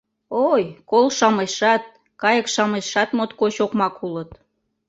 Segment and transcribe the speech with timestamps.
[0.51, 1.83] —Ой, кол-шамычшат,
[2.21, 4.31] кайык-шамычшат моткоч окмак улыт!